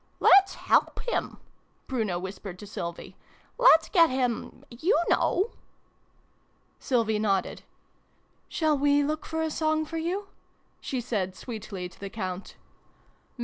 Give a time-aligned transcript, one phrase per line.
[0.29, 1.37] "Let's help him!"
[1.87, 3.15] Bruno whispered to Sylvie."
[3.59, 5.51] Let's get him you know!"
[6.79, 7.61] Sylvie nodded."
[8.49, 10.29] Shall we look for a song for you?"
[10.81, 12.55] she said sweetly to the Count.